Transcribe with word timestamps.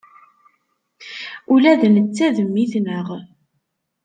Ula 1.53 1.73
d 1.79 1.81
netta 1.95 2.27
d 2.35 2.37
mmi-tneɣ. 2.47 3.07